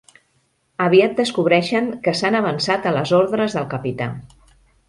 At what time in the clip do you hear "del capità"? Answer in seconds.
3.59-4.13